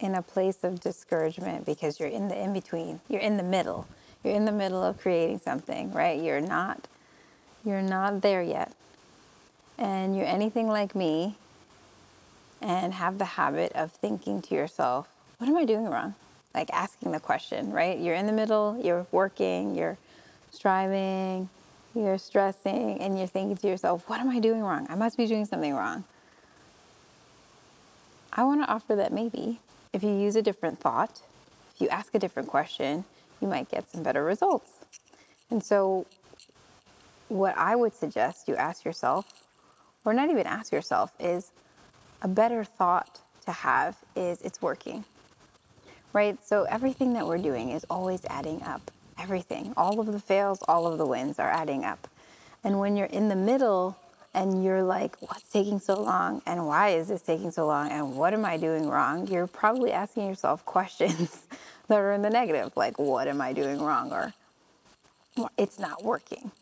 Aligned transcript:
in 0.00 0.14
a 0.14 0.22
place 0.22 0.64
of 0.64 0.80
discouragement 0.80 1.66
because 1.66 1.98
you're 2.00 2.08
in 2.08 2.28
the 2.28 2.38
in 2.38 2.52
between, 2.52 3.00
you're 3.08 3.20
in 3.20 3.36
the 3.36 3.42
middle. 3.42 3.86
You're 4.22 4.34
in 4.34 4.46
the 4.46 4.52
middle 4.52 4.82
of 4.82 4.98
creating 4.98 5.40
something, 5.40 5.92
right? 5.92 6.20
You're 6.20 6.40
not 6.40 6.88
you're 7.64 7.82
not 7.82 8.20
there 8.22 8.42
yet. 8.42 8.72
And 9.78 10.16
you're 10.16 10.26
anything 10.26 10.68
like 10.68 10.94
me 10.94 11.36
and 12.60 12.94
have 12.94 13.18
the 13.18 13.24
habit 13.24 13.72
of 13.72 13.92
thinking 13.92 14.40
to 14.42 14.54
yourself, 14.54 15.08
what 15.38 15.48
am 15.48 15.56
I 15.56 15.64
doing 15.64 15.86
wrong? 15.86 16.14
Like 16.54 16.70
asking 16.72 17.12
the 17.12 17.20
question, 17.20 17.72
right? 17.72 17.98
You're 17.98 18.14
in 18.14 18.26
the 18.26 18.32
middle, 18.32 18.80
you're 18.82 19.06
working, 19.10 19.74
you're 19.74 19.98
striving, 20.50 21.48
you're 21.94 22.18
stressing, 22.18 23.00
and 23.00 23.18
you're 23.18 23.26
thinking 23.26 23.56
to 23.56 23.68
yourself, 23.68 24.08
what 24.08 24.20
am 24.20 24.30
I 24.30 24.38
doing 24.38 24.62
wrong? 24.62 24.86
I 24.88 24.94
must 24.94 25.16
be 25.16 25.26
doing 25.26 25.44
something 25.44 25.74
wrong. 25.74 26.04
I 28.32 28.44
want 28.44 28.62
to 28.62 28.68
offer 28.68 28.96
that 28.96 29.12
maybe 29.12 29.60
if 29.94 30.02
you 30.02 30.10
use 30.10 30.34
a 30.34 30.42
different 30.42 30.80
thought, 30.80 31.22
if 31.74 31.80
you 31.80 31.88
ask 31.88 32.14
a 32.14 32.18
different 32.18 32.48
question, 32.48 33.04
you 33.40 33.46
might 33.46 33.70
get 33.70 33.88
some 33.90 34.02
better 34.02 34.24
results. 34.24 34.70
And 35.50 35.62
so, 35.62 36.06
what 37.28 37.56
I 37.56 37.76
would 37.76 37.94
suggest 37.94 38.48
you 38.48 38.56
ask 38.56 38.84
yourself, 38.84 39.46
or 40.04 40.12
not 40.12 40.30
even 40.30 40.46
ask 40.46 40.72
yourself, 40.72 41.12
is 41.20 41.52
a 42.20 42.28
better 42.28 42.64
thought 42.64 43.20
to 43.44 43.52
have 43.52 43.96
is 44.16 44.42
it's 44.42 44.60
working. 44.60 45.04
Right? 46.12 46.44
So, 46.44 46.64
everything 46.64 47.12
that 47.12 47.26
we're 47.28 47.38
doing 47.38 47.70
is 47.70 47.86
always 47.88 48.24
adding 48.26 48.62
up. 48.62 48.90
Everything. 49.16 49.74
All 49.76 50.00
of 50.00 50.06
the 50.06 50.18
fails, 50.18 50.58
all 50.66 50.88
of 50.88 50.98
the 50.98 51.06
wins 51.06 51.38
are 51.38 51.50
adding 51.50 51.84
up. 51.84 52.08
And 52.64 52.80
when 52.80 52.96
you're 52.96 53.06
in 53.06 53.28
the 53.28 53.36
middle 53.36 53.96
and 54.34 54.64
you're 54.64 54.82
like, 54.82 55.16
what's 55.20 55.50
taking 55.50 55.80
so 55.80 56.00
long? 56.02 56.42
And 56.46 56.66
why 56.66 56.90
is 56.90 57.08
this 57.08 57.22
taking 57.22 57.52
so 57.52 57.66
long? 57.66 57.90
And 57.90 58.16
what 58.16 58.34
am 58.34 58.44
I 58.44 58.56
doing 58.58 58.88
wrong? 58.88 59.28
You're 59.28 59.46
probably 59.46 59.92
asking 59.92 60.28
yourself 60.28 60.64
questions 60.66 61.46
that 61.88 61.98
are 61.98 62.12
in 62.12 62.22
the 62.22 62.30
negative, 62.30 62.72
like, 62.76 62.98
what 62.98 63.28
am 63.28 63.40
I 63.40 63.52
doing 63.52 63.80
wrong? 63.82 64.12
Or 64.12 64.34
it's 65.58 65.78
not 65.78 66.04
working. 66.04 66.52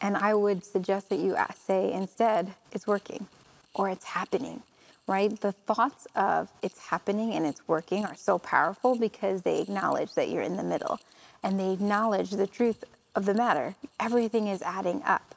And 0.00 0.16
I 0.16 0.34
would 0.34 0.64
suggest 0.64 1.10
that 1.10 1.18
you 1.20 1.36
say 1.66 1.92
instead, 1.92 2.54
it's 2.72 2.86
working 2.86 3.26
or 3.74 3.88
it's 3.90 4.04
happening, 4.04 4.62
right? 5.06 5.38
The 5.40 5.52
thoughts 5.52 6.06
of 6.16 6.50
it's 6.62 6.78
happening 6.88 7.34
and 7.34 7.46
it's 7.46 7.66
working 7.68 8.04
are 8.04 8.16
so 8.16 8.38
powerful 8.38 8.96
because 8.98 9.42
they 9.42 9.60
acknowledge 9.60 10.14
that 10.14 10.30
you're 10.30 10.42
in 10.42 10.56
the 10.56 10.62
middle 10.64 11.00
and 11.42 11.58
they 11.60 11.72
acknowledge 11.72 12.30
the 12.32 12.46
truth 12.46 12.84
of 13.16 13.26
the 13.26 13.34
matter. 13.34 13.76
Everything 14.00 14.48
is 14.48 14.62
adding 14.62 15.02
up. 15.04 15.34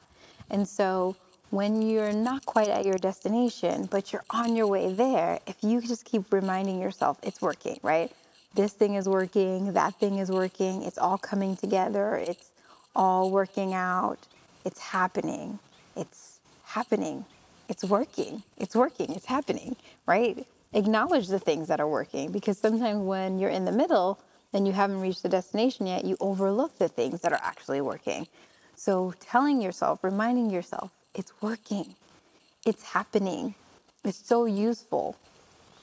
And 0.50 0.68
so 0.68 1.16
when 1.50 1.82
you're 1.82 2.12
not 2.12 2.46
quite 2.46 2.68
at 2.68 2.84
your 2.84 2.98
destination, 2.98 3.88
but 3.90 4.12
you're 4.12 4.24
on 4.30 4.56
your 4.56 4.66
way 4.66 4.92
there, 4.92 5.40
if 5.46 5.56
you 5.62 5.80
just 5.80 6.04
keep 6.04 6.32
reminding 6.32 6.80
yourself 6.80 7.18
it's 7.22 7.40
working, 7.40 7.78
right? 7.82 8.12
This 8.54 8.72
thing 8.72 8.94
is 8.94 9.08
working, 9.08 9.72
that 9.74 9.94
thing 9.94 10.18
is 10.18 10.30
working, 10.30 10.82
it's 10.82 10.98
all 10.98 11.18
coming 11.18 11.56
together, 11.56 12.16
it's 12.16 12.50
all 12.94 13.30
working 13.30 13.74
out, 13.74 14.18
it's 14.64 14.80
happening, 14.80 15.60
it's 15.96 16.40
happening, 16.64 17.24
it's 17.68 17.84
working, 17.84 18.42
it's 18.58 18.74
working, 18.74 19.12
it's 19.12 19.26
happening, 19.26 19.76
right? 20.06 20.46
Acknowledge 20.72 21.28
the 21.28 21.38
things 21.38 21.68
that 21.68 21.80
are 21.80 21.88
working 21.88 22.30
because 22.30 22.58
sometimes 22.58 22.98
when 22.98 23.38
you're 23.38 23.50
in 23.50 23.64
the 23.64 23.72
middle 23.72 24.18
and 24.52 24.66
you 24.66 24.72
haven't 24.72 25.00
reached 25.00 25.22
the 25.22 25.28
destination 25.28 25.86
yet, 25.86 26.04
you 26.04 26.16
overlook 26.20 26.78
the 26.78 26.88
things 26.88 27.20
that 27.20 27.32
are 27.32 27.40
actually 27.42 27.80
working. 27.80 28.26
So 28.80 29.12
telling 29.20 29.60
yourself, 29.60 30.02
reminding 30.02 30.48
yourself, 30.48 30.90
it's 31.14 31.34
working, 31.42 31.96
it's 32.64 32.82
happening, 32.82 33.54
it's 34.06 34.26
so 34.26 34.46
useful, 34.46 35.16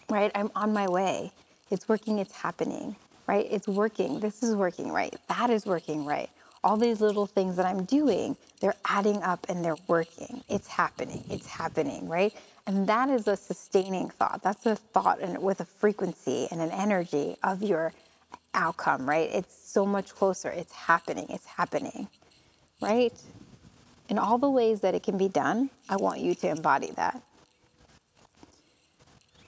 right? 0.09 0.31
I'm 0.33 0.49
on 0.55 0.73
my 0.73 0.87
way. 0.87 1.31
It's 1.69 1.87
working, 1.87 2.17
it's 2.17 2.33
happening, 2.33 2.95
right? 3.27 3.45
It's 3.51 3.67
working. 3.67 4.19
This 4.19 4.41
is 4.41 4.55
working 4.55 4.91
right. 4.91 5.15
That 5.29 5.51
is 5.51 5.67
working 5.67 6.05
right. 6.05 6.31
All 6.63 6.75
these 6.75 6.99
little 6.99 7.27
things 7.27 7.55
that 7.57 7.67
I'm 7.67 7.85
doing, 7.85 8.35
they're 8.61 8.73
adding 8.85 9.21
up 9.21 9.45
and 9.47 9.63
they're 9.63 9.83
working. 9.87 10.43
It's 10.49 10.67
happening. 10.67 11.23
It's 11.29 11.45
happening, 11.45 12.09
right? 12.09 12.33
And 12.65 12.87
that 12.87 13.09
is 13.09 13.27
a 13.27 13.37
sustaining 13.37 14.09
thought. 14.09 14.41
That's 14.41 14.65
a 14.65 14.75
thought 14.75 15.21
and 15.21 15.43
with 15.43 15.61
a 15.61 15.65
frequency 15.65 16.47
and 16.49 16.61
an 16.61 16.71
energy 16.71 17.37
of 17.43 17.61
your 17.61 17.93
outcome, 18.55 19.07
right? 19.07 19.29
It's 19.31 19.55
so 19.55 19.85
much 19.85 20.15
closer. 20.15 20.49
It's 20.49 20.73
happening. 20.73 21.27
It's 21.29 21.45
happening 21.45 22.07
right? 22.81 23.13
In 24.09 24.17
all 24.17 24.37
the 24.37 24.49
ways 24.49 24.81
that 24.81 24.95
it 24.95 25.03
can 25.03 25.17
be 25.17 25.27
done, 25.27 25.69
I 25.89 25.97
want 25.97 26.19
you 26.21 26.33
to 26.35 26.49
embody 26.49 26.91
that. 26.91 27.21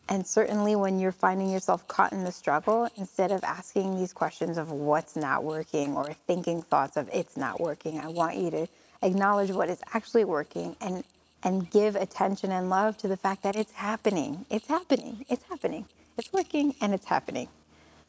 And 0.09 0.25
certainly 0.25 0.75
when 0.75 0.99
you're 0.99 1.11
finding 1.11 1.49
yourself 1.49 1.87
caught 1.87 2.11
in 2.11 2.23
the 2.23 2.31
struggle, 2.31 2.89
instead 2.97 3.31
of 3.31 3.43
asking 3.43 3.95
these 3.95 4.11
questions 4.11 4.57
of 4.57 4.71
what's 4.71 5.15
not 5.15 5.43
working 5.43 5.95
or 5.95 6.13
thinking 6.13 6.63
thoughts 6.63 6.97
of 6.97 7.07
it's 7.13 7.37
not 7.37 7.61
working, 7.61 7.99
I 7.99 8.07
want 8.07 8.35
you 8.37 8.49
to 8.51 8.67
acknowledge 9.03 9.51
what 9.51 9.69
is 9.69 9.79
actually 9.93 10.25
working 10.25 10.75
and 10.81 11.03
and 11.41 11.71
give 11.71 11.95
attention 11.95 12.51
and 12.51 12.69
love 12.69 12.97
to 12.97 13.07
the 13.07 13.15
fact 13.15 13.43
that 13.43 13.55
it's 13.55 13.71
happening. 13.71 14.45
It's 14.49 14.67
happening. 14.67 15.25
It's 15.29 15.45
happening. 15.45 15.85
It's 16.17 16.33
working 16.33 16.75
and 16.81 16.93
it's 16.93 17.05
happening. 17.05 17.47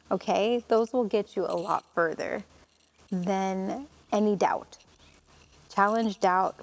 Okay? 0.09 0.63
Those 0.67 0.91
will 0.91 1.05
get 1.05 1.37
you 1.37 1.45
a 1.45 1.55
lot 1.55 1.85
further 1.95 2.43
than 3.09 3.87
any 4.11 4.35
doubt 4.35 4.77
challenge 5.73 6.19
doubt 6.19 6.55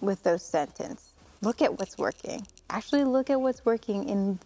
with 0.00 0.22
those 0.22 0.42
sentences. 0.42 1.12
Look 1.40 1.62
at 1.62 1.78
what's 1.78 1.96
working. 1.96 2.46
Actually 2.70 3.04
look 3.04 3.30
at 3.30 3.40
what's 3.40 3.64
working 3.64 4.08
in 4.08 4.38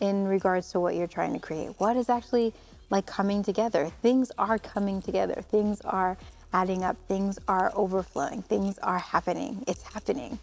in 0.00 0.26
regards 0.26 0.70
to 0.72 0.80
what 0.80 0.94
you're 0.94 1.06
trying 1.08 1.32
to 1.32 1.38
create. 1.38 1.74
What 1.78 1.96
is 1.96 2.08
actually 2.08 2.54
like 2.90 3.06
coming 3.06 3.42
together? 3.42 3.90
Things 4.00 4.30
are 4.38 4.58
coming 4.58 5.02
together. 5.02 5.42
Things 5.50 5.80
are 5.82 6.16
adding 6.52 6.84
up. 6.84 6.96
Things 7.08 7.38
are 7.48 7.72
overflowing. 7.74 8.42
Things 8.42 8.78
are 8.78 8.98
happening. 8.98 9.64
It's 9.66 9.82
happening. 9.82 10.38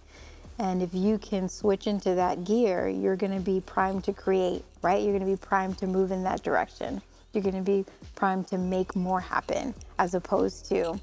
And 0.59 0.81
if 0.81 0.93
you 0.93 1.17
can 1.17 1.49
switch 1.49 1.87
into 1.87 2.15
that 2.15 2.45
gear, 2.45 2.87
you're 2.87 3.15
going 3.15 3.33
to 3.33 3.41
be 3.41 3.61
primed 3.61 4.03
to 4.05 4.13
create, 4.13 4.63
right? 4.81 5.01
You're 5.01 5.17
going 5.17 5.25
to 5.25 5.31
be 5.31 5.37
primed 5.37 5.77
to 5.79 5.87
move 5.87 6.11
in 6.11 6.23
that 6.23 6.43
direction. 6.43 7.01
You're 7.33 7.43
going 7.43 7.55
to 7.55 7.61
be 7.61 7.85
primed 8.15 8.47
to 8.49 8.57
make 8.57 8.95
more 8.95 9.19
happen 9.19 9.73
as 9.99 10.13
opposed 10.13 10.67
to 10.69 10.99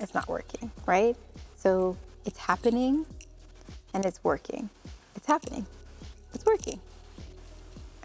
it's 0.00 0.14
not 0.14 0.28
working, 0.28 0.70
right? 0.86 1.16
So 1.56 1.96
it's 2.24 2.38
happening 2.38 3.06
and 3.94 4.04
it's 4.04 4.22
working. 4.22 4.68
It's 5.14 5.26
happening. 5.26 5.66
It's 6.34 6.44
working. 6.44 6.80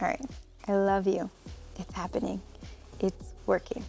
All 0.02 0.08
right. 0.08 0.22
I 0.68 0.74
love 0.74 1.08
you. 1.08 1.30
It's 1.78 1.94
happening. 1.94 2.42
It's 3.00 3.34
working. 3.46 3.84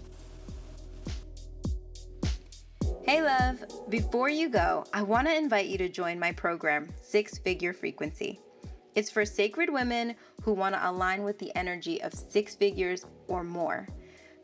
Hey, 3.05 3.23
love. 3.23 3.65
Before 3.89 4.29
you 4.29 4.49
go, 4.49 4.85
I 4.93 5.03
want 5.03 5.27
to 5.29 5.37
invite 5.37 5.67
you 5.67 5.79
to 5.79 5.89
join 5.89 6.19
my 6.19 6.33
program, 6.33 6.89
Six 7.03 7.39
Figure 7.39 7.73
Frequency. 7.73 8.41
It's 8.95 9.11
for 9.11 9.25
sacred 9.25 9.71
women 9.71 10.15
who 10.43 10.53
want 10.53 10.75
to 10.75 10.91
align 10.91 11.23
with 11.23 11.39
the 11.39 11.55
energy 11.57 12.03
of 12.03 12.13
six 12.15 12.55
figures 12.55 13.05
or 13.27 13.43
more 13.43 13.87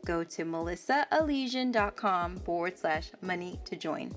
go 0.05 0.23
to 0.23 0.43
melissaelysian.com 0.43 2.37
forward 2.37 2.77
slash 2.77 3.11
money 3.21 3.59
to 3.65 3.75
join. 3.75 4.13